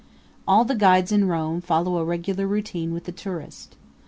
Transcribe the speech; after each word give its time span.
All 0.47 0.65
the 0.65 0.73
guides 0.73 1.11
in 1.11 1.27
Rome 1.27 1.61
follow 1.61 1.97
a 1.97 2.03
regular 2.03 2.47
routine 2.47 2.91
with 2.91 3.03
the 3.03 3.11
tourist. 3.11 3.75